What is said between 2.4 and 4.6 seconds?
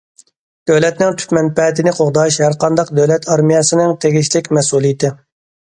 ھەرقانداق دۆلەت ئارمىيەسىنىڭ تېگىشلىك